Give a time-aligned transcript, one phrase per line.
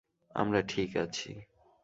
[0.35, 1.31] আমরা ঠিক আছি।